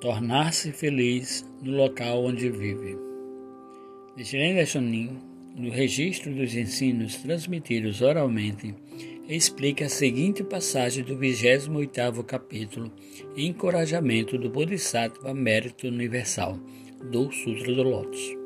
Tornar-se 0.00 0.70
feliz 0.70 1.44
no 1.60 1.76
local 1.76 2.24
onde 2.24 2.48
vive. 2.48 2.96
Nichiren 4.16 4.54
Daishonin, 4.54 5.18
no 5.56 5.70
registro 5.70 6.32
dos 6.32 6.54
ensinos 6.54 7.16
transmitidos 7.16 8.00
oralmente, 8.00 8.76
explica 9.28 9.86
a 9.86 9.88
seguinte 9.88 10.44
passagem 10.44 11.02
do 11.02 11.16
28º 11.16 12.22
capítulo, 12.22 12.92
Encorajamento 13.36 14.38
do 14.38 14.48
Bodhisattva 14.48 15.34
Mérito 15.34 15.88
Universal, 15.88 16.60
do 17.10 17.32
Sutra 17.32 17.74
do 17.74 17.82
Lótus. 17.82 18.36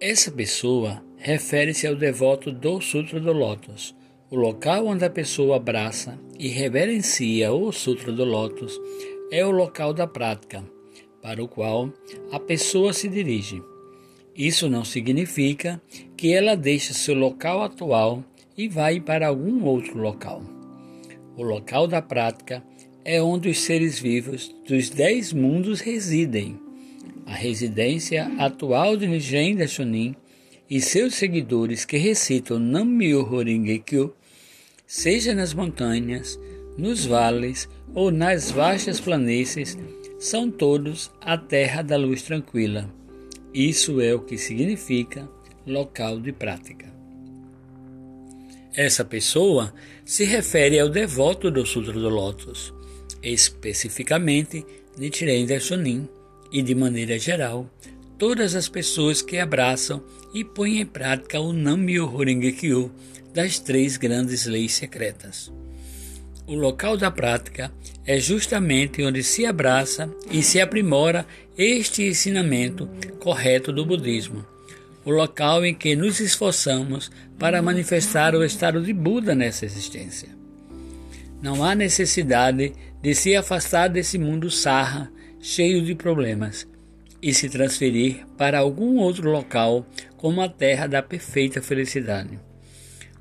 Essa 0.00 0.32
pessoa 0.32 1.00
refere-se 1.16 1.86
ao 1.86 1.94
devoto 1.94 2.50
do 2.50 2.80
Sutra 2.80 3.20
do 3.20 3.32
Lótus, 3.32 3.94
o 4.32 4.34
local 4.34 4.88
onde 4.88 5.04
a 5.04 5.10
pessoa 5.10 5.58
abraça 5.58 6.18
e 6.36 6.48
reverencia 6.48 7.52
o 7.52 7.70
Sutra 7.70 8.10
do 8.10 8.24
Lótus 8.24 8.80
é 9.30 9.44
o 9.44 9.50
local 9.50 9.92
da 9.92 10.06
prática, 10.06 10.64
para 11.22 11.42
o 11.42 11.48
qual 11.48 11.92
a 12.30 12.38
pessoa 12.38 12.92
se 12.92 13.08
dirige. 13.08 13.62
Isso 14.36 14.68
não 14.68 14.84
significa 14.84 15.80
que 16.16 16.32
ela 16.32 16.56
deixa 16.56 16.92
seu 16.92 17.14
local 17.14 17.62
atual 17.62 18.24
e 18.56 18.68
vai 18.68 19.00
para 19.00 19.28
algum 19.28 19.64
outro 19.64 19.98
local. 19.98 20.42
O 21.36 21.42
local 21.42 21.86
da 21.86 22.02
prática 22.02 22.62
é 23.04 23.20
onde 23.22 23.48
os 23.48 23.58
seres 23.58 23.98
vivos 23.98 24.54
dos 24.66 24.88
dez 24.90 25.32
mundos 25.32 25.80
residem. 25.80 26.58
A 27.26 27.34
residência 27.34 28.26
atual 28.38 28.96
de 28.96 29.06
Nijiren 29.06 29.56
Daishonin 29.56 30.14
e 30.68 30.80
seus 30.80 31.14
seguidores 31.14 31.84
que 31.84 31.96
recitam 31.96 32.58
Nam-myoho 32.58 33.42
Renge-kyo, 33.42 34.14
seja 34.86 35.34
nas 35.34 35.54
montanhas, 35.54 36.38
nos 36.76 37.04
vales 37.04 37.68
ou 37.94 38.10
nas 38.10 38.50
vastas 38.50 39.00
planícies, 39.00 39.78
são 40.18 40.50
todos 40.50 41.10
a 41.20 41.36
terra 41.36 41.82
da 41.82 41.96
luz 41.96 42.22
tranquila. 42.22 42.90
Isso 43.52 44.00
é 44.00 44.14
o 44.14 44.20
que 44.20 44.36
significa 44.36 45.28
local 45.66 46.18
de 46.18 46.32
prática. 46.32 46.92
Essa 48.74 49.04
pessoa 49.04 49.72
se 50.04 50.24
refere 50.24 50.80
ao 50.80 50.88
devoto 50.88 51.50
do 51.50 51.64
Sutra 51.64 51.92
do 51.92 52.08
Lótus, 52.08 52.74
especificamente 53.22 54.66
Nichiren 54.98 55.46
Daishonin, 55.46 56.08
e 56.50 56.62
de 56.62 56.74
maneira 56.74 57.18
geral, 57.18 57.70
todas 58.18 58.54
as 58.54 58.68
pessoas 58.68 59.22
que 59.22 59.38
abraçam 59.38 60.02
e 60.32 60.44
põem 60.44 60.80
em 60.80 60.86
prática 60.86 61.40
o 61.40 61.52
Nam-myoho 61.52 62.24
Renge 62.24 62.52
Kyo 62.52 62.92
das 63.32 63.58
três 63.58 63.96
grandes 63.96 64.46
leis 64.46 64.74
secretas. 64.74 65.52
O 66.46 66.54
local 66.54 66.96
da 66.98 67.10
prática 67.10 67.72
é 68.04 68.18
justamente 68.18 69.02
onde 69.02 69.22
se 69.22 69.46
abraça 69.46 70.10
e 70.30 70.42
se 70.42 70.60
aprimora 70.60 71.26
este 71.56 72.02
ensinamento 72.02 72.86
correto 73.18 73.72
do 73.72 73.86
budismo, 73.86 74.44
o 75.06 75.10
local 75.10 75.64
em 75.64 75.74
que 75.74 75.96
nos 75.96 76.20
esforçamos 76.20 77.10
para 77.38 77.62
manifestar 77.62 78.34
o 78.34 78.44
estado 78.44 78.82
de 78.82 78.92
Buda 78.92 79.34
nessa 79.34 79.64
existência. 79.64 80.28
Não 81.40 81.64
há 81.64 81.74
necessidade 81.74 82.74
de 83.00 83.14
se 83.14 83.34
afastar 83.34 83.88
desse 83.88 84.18
mundo 84.18 84.50
sarra, 84.50 85.10
cheio 85.40 85.82
de 85.82 85.94
problemas, 85.94 86.66
e 87.22 87.32
se 87.32 87.48
transferir 87.48 88.26
para 88.36 88.58
algum 88.58 88.98
outro 88.98 89.30
local 89.30 89.86
como 90.18 90.42
a 90.42 90.48
terra 90.48 90.86
da 90.86 91.02
perfeita 91.02 91.62
felicidade. 91.62 92.38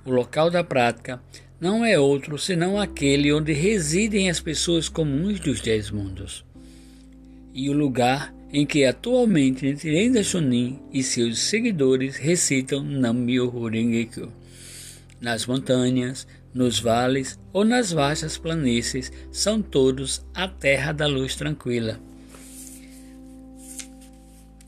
O 0.06 0.12
local 0.12 0.50
da 0.50 0.62
prática 0.62 1.22
não 1.64 1.86
é 1.86 1.98
outro 1.98 2.38
senão 2.38 2.78
aquele 2.78 3.32
onde 3.32 3.54
residem 3.54 4.30
as 4.30 4.42
pessoas 4.42 4.90
comuns 4.90 5.40
dos 5.40 5.62
dez 5.62 5.90
mundos. 5.90 6.44
E 7.54 7.70
o 7.70 7.74
lugar 7.74 8.36
em 8.52 8.66
que 8.66 8.84
atualmente 8.84 9.66
Nichiren 9.66 10.12
Daishonin 10.12 10.78
e 10.92 11.02
seus 11.02 11.40
seguidores 11.40 12.18
recitam 12.18 12.84
Nam-myoho 12.84 13.70
Renge-kyo. 13.70 14.30
Nas 15.22 15.46
montanhas, 15.46 16.28
nos 16.54 16.82
vales 16.82 17.40
ou 17.54 17.64
nas 17.64 17.94
vastas 17.94 18.38
planícies 18.38 19.10
são 19.32 19.62
todos 19.62 20.22
a 20.34 20.50
terra 20.50 20.92
da 20.92 21.08
luz 21.08 21.34
tranquila. 21.34 21.98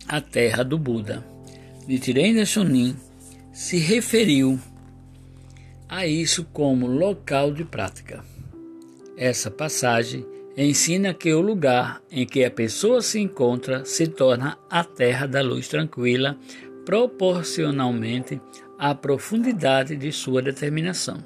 A 0.08 0.22
terra 0.22 0.64
do 0.64 0.78
Buda. 0.78 1.22
Nichiren 1.90 2.36
Daishonin 2.36 2.96
se 3.52 3.80
referiu 3.80 4.58
a 5.88 6.06
isso 6.06 6.46
como 6.52 6.88
local 6.88 7.52
de 7.52 7.64
prática. 7.64 8.24
Essa 9.18 9.50
passagem 9.50 10.26
ensina 10.58 11.14
que 11.14 11.34
o 11.34 11.42
lugar 11.42 12.02
em 12.12 12.26
que 12.26 12.44
a 12.44 12.52
pessoa 12.52 13.02
se 13.02 13.20
encontra 13.20 13.86
se 13.86 14.08
torna 14.08 14.58
a 14.70 14.84
terra 14.84 15.28
da 15.28 15.42
luz 15.42 15.68
tranquila, 15.68 16.38
proporcionalmente 16.86 18.42
à 18.78 18.94
profundidade 18.94 19.96
de 19.96 20.12
sua 20.12 20.42
determinação. 20.42 21.18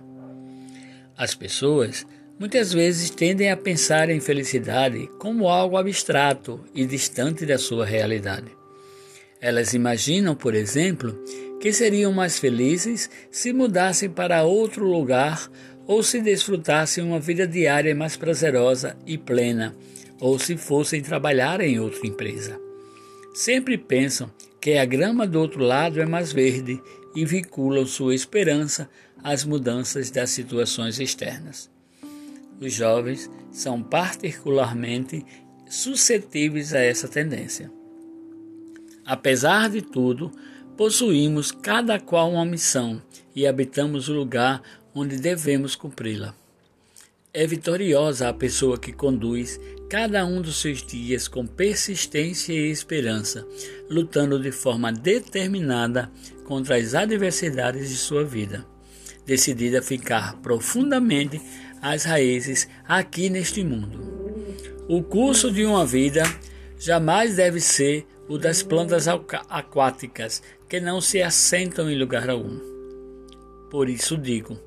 As 1.17 1.35
pessoas 1.35 2.05
muitas 2.39 2.71
vezes 2.71 3.09
tendem 3.09 3.51
a 3.51 3.57
pensar 3.57 4.09
em 4.09 4.19
felicidade 4.19 5.09
como 5.19 5.49
algo 5.49 5.77
abstrato 5.77 6.61
e 6.73 6.85
distante 6.85 7.45
da 7.45 7.57
sua 7.57 7.85
realidade. 7.85 8.57
Elas 9.41 9.73
imaginam, 9.73 10.35
por 10.35 10.55
exemplo, 10.55 11.17
que 11.59 11.73
seriam 11.73 12.11
mais 12.11 12.39
felizes 12.39 13.09
se 13.29 13.51
mudassem 13.51 14.09
para 14.09 14.43
outro 14.43 14.85
lugar 14.85 15.49
ou 15.85 16.03
se 16.03 16.21
desfrutassem 16.21 17.03
uma 17.03 17.19
vida 17.19 17.47
diária 17.47 17.95
mais 17.95 18.15
prazerosa 18.15 18.95
e 19.07 19.17
plena, 19.17 19.75
ou 20.19 20.37
se 20.37 20.55
fossem 20.55 21.01
trabalhar 21.01 21.61
em 21.61 21.79
outra 21.79 22.05
empresa. 22.05 22.59
Sempre 23.33 23.77
pensam 23.77 24.31
que 24.61 24.77
a 24.77 24.85
grama 24.85 25.25
do 25.25 25.39
outro 25.39 25.63
lado 25.63 25.99
é 25.99 26.05
mais 26.05 26.31
verde 26.31 26.79
e 27.15 27.25
vinculam 27.25 27.85
sua 27.87 28.13
esperança 28.13 28.89
às 29.23 29.43
mudanças 29.43 30.11
das 30.11 30.29
situações 30.29 30.99
externas. 30.99 31.69
Os 32.61 32.73
jovens 32.73 33.29
são 33.51 33.81
particularmente 33.81 35.25
suscetíveis 35.67 36.73
a 36.73 36.79
essa 36.79 37.07
tendência. 37.07 37.71
Apesar 39.05 39.69
de 39.69 39.81
tudo, 39.81 40.31
Possuímos 40.79 41.51
cada 41.51 41.99
qual 41.99 42.31
uma 42.31 42.45
missão 42.45 43.01
e 43.35 43.45
habitamos 43.45 44.07
o 44.07 44.13
lugar 44.13 44.61
onde 44.95 45.17
devemos 45.17 45.75
cumpri-la. 45.75 46.33
É 47.33 47.45
vitoriosa 47.45 48.29
a 48.29 48.33
pessoa 48.33 48.79
que 48.79 48.93
conduz 48.93 49.59
cada 49.89 50.25
um 50.25 50.41
dos 50.41 50.61
seus 50.61 50.81
dias 50.81 51.27
com 51.27 51.45
persistência 51.45 52.53
e 52.53 52.71
esperança, 52.71 53.45
lutando 53.89 54.41
de 54.41 54.53
forma 54.53 54.89
determinada 54.89 56.09
contra 56.45 56.77
as 56.77 56.95
adversidades 56.95 57.89
de 57.89 57.97
sua 57.97 58.23
vida, 58.23 58.65
decidida 59.25 59.79
a 59.79 59.83
ficar 59.83 60.37
profundamente 60.37 61.41
às 61.81 62.05
raízes 62.05 62.69
aqui 62.87 63.29
neste 63.29 63.65
mundo. 63.65 63.99
O 64.87 65.03
curso 65.03 65.51
de 65.51 65.65
uma 65.65 65.85
vida 65.85 66.23
jamais 66.77 67.35
deve 67.35 67.59
ser 67.59 68.07
o 68.29 68.37
das 68.37 68.61
plantas 68.61 69.07
aquáticas, 69.07 70.43
que 70.69 70.79
não 70.79 71.01
se 71.01 71.21
assentam 71.21 71.89
em 71.89 71.97
lugar 71.97 72.29
algum. 72.29 72.59
Por 73.71 73.89
isso 73.89 74.15
digo: 74.15 74.57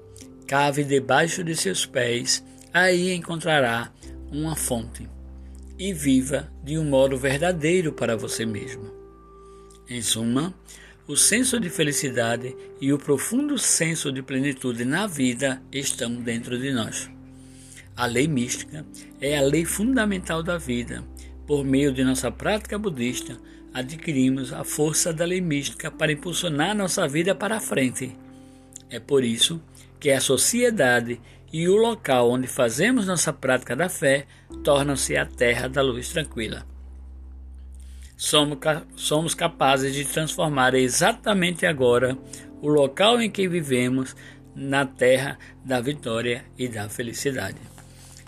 cave 0.48 0.82
debaixo 0.82 1.44
de 1.44 1.54
seus 1.54 1.86
pés, 1.86 2.44
aí 2.74 3.14
encontrará 3.14 3.92
uma 4.32 4.56
fonte, 4.56 5.08
e 5.78 5.92
viva 5.92 6.52
de 6.62 6.76
um 6.76 6.84
modo 6.84 7.16
verdadeiro 7.16 7.92
para 7.92 8.16
você 8.16 8.44
mesmo. 8.44 8.90
Em 9.88 10.02
suma, 10.02 10.52
o 11.06 11.16
senso 11.16 11.60
de 11.60 11.70
felicidade 11.70 12.56
e 12.80 12.92
o 12.92 12.98
profundo 12.98 13.58
senso 13.58 14.10
de 14.10 14.22
plenitude 14.22 14.84
na 14.84 15.06
vida 15.06 15.62
estão 15.70 16.14
dentro 16.16 16.58
de 16.58 16.72
nós. 16.72 17.08
A 17.94 18.06
lei 18.06 18.26
mística 18.26 18.84
é 19.20 19.36
a 19.36 19.42
lei 19.42 19.64
fundamental 19.64 20.42
da 20.42 20.56
vida 20.56 21.04
por 21.46 21.64
meio 21.64 21.92
de 21.92 22.04
nossa 22.04 22.30
prática 22.30 22.78
budista, 22.78 23.36
adquirimos 23.72 24.52
a 24.52 24.64
força 24.64 25.12
da 25.12 25.24
lei 25.24 25.40
mística 25.40 25.90
para 25.90 26.12
impulsionar 26.12 26.74
nossa 26.74 27.08
vida 27.08 27.34
para 27.34 27.56
a 27.56 27.60
frente. 27.60 28.16
É 28.90 29.00
por 29.00 29.24
isso 29.24 29.60
que 29.98 30.10
a 30.10 30.20
sociedade 30.20 31.20
e 31.52 31.68
o 31.68 31.76
local 31.76 32.30
onde 32.30 32.46
fazemos 32.46 33.06
nossa 33.06 33.32
prática 33.32 33.76
da 33.76 33.88
fé 33.88 34.26
tornam-se 34.64 35.16
a 35.16 35.26
terra 35.26 35.68
da 35.68 35.82
luz 35.82 36.08
tranquila. 36.08 36.66
Somos, 38.16 38.58
somos 38.96 39.34
capazes 39.34 39.94
de 39.94 40.04
transformar 40.04 40.74
exatamente 40.74 41.66
agora 41.66 42.16
o 42.60 42.68
local 42.68 43.20
em 43.20 43.30
que 43.30 43.48
vivemos 43.48 44.14
na 44.54 44.86
terra 44.86 45.38
da 45.64 45.80
vitória 45.80 46.44
e 46.56 46.68
da 46.68 46.88
felicidade. 46.88 47.58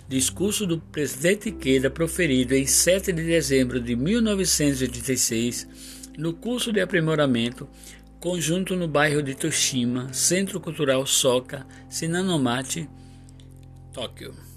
Discurso 0.07 0.67
do 0.67 0.79
presidente 0.79 1.51
Queda 1.51 1.89
proferido 1.89 2.53
em 2.53 2.67
7 2.67 3.11
de 3.11 3.23
dezembro 3.23 3.79
de 3.79 3.95
1986, 3.95 5.67
no 6.15 6.31
curso 6.31 6.71
de 6.71 6.79
aprimoramento, 6.79 7.67
conjunto 8.19 8.75
no 8.75 8.87
bairro 8.87 9.23
de 9.23 9.33
Toshima, 9.33 10.13
Centro 10.13 10.59
Cultural 10.59 11.07
Soka, 11.07 11.65
Sinanomachi, 11.89 12.87
Tóquio. 13.91 14.54